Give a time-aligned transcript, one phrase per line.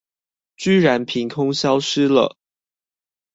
[0.57, 2.35] 居然憑空消失了